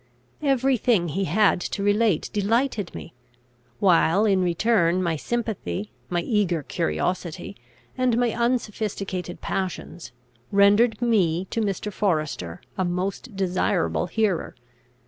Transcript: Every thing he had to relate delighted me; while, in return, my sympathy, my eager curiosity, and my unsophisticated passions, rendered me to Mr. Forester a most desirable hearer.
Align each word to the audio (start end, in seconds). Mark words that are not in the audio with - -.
Every 0.41 0.77
thing 0.77 1.09
he 1.09 1.25
had 1.25 1.61
to 1.61 1.83
relate 1.83 2.31
delighted 2.33 2.95
me; 2.95 3.13
while, 3.77 4.25
in 4.25 4.41
return, 4.41 5.03
my 5.03 5.15
sympathy, 5.15 5.91
my 6.09 6.21
eager 6.23 6.63
curiosity, 6.63 7.55
and 7.95 8.17
my 8.17 8.31
unsophisticated 8.33 9.41
passions, 9.41 10.11
rendered 10.51 11.03
me 11.03 11.45
to 11.51 11.61
Mr. 11.61 11.93
Forester 11.93 12.61
a 12.79 12.83
most 12.83 13.35
desirable 13.35 14.07
hearer. 14.07 14.55